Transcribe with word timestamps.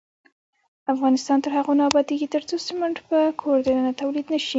افغانستان 0.93 1.37
تر 1.43 1.51
هغو 1.57 1.73
نه 1.79 1.83
ابادیږي، 1.89 2.27
ترڅو 2.35 2.55
سمنټ 2.67 2.95
په 3.07 3.17
کور 3.41 3.57
دننه 3.67 3.91
تولید 4.01 4.25
نشي. 4.33 4.49